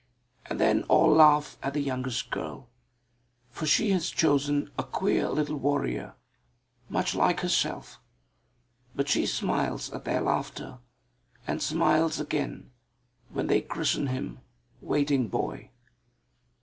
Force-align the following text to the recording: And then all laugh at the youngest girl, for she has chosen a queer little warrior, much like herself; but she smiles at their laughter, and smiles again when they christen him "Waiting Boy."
And 0.47 0.59
then 0.59 0.81
all 0.85 1.13
laugh 1.13 1.59
at 1.61 1.73
the 1.75 1.79
youngest 1.79 2.31
girl, 2.31 2.67
for 3.51 3.67
she 3.67 3.91
has 3.91 4.09
chosen 4.09 4.71
a 4.75 4.83
queer 4.83 5.29
little 5.29 5.57
warrior, 5.57 6.15
much 6.89 7.13
like 7.13 7.41
herself; 7.41 7.99
but 8.95 9.07
she 9.07 9.27
smiles 9.27 9.91
at 9.91 10.03
their 10.05 10.21
laughter, 10.21 10.79
and 11.45 11.61
smiles 11.61 12.19
again 12.19 12.71
when 13.29 13.45
they 13.45 13.61
christen 13.61 14.07
him 14.07 14.39
"Waiting 14.81 15.27
Boy." 15.27 15.69